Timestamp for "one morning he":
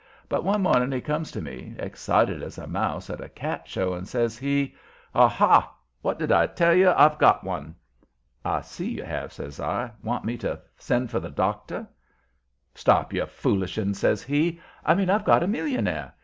0.43-0.99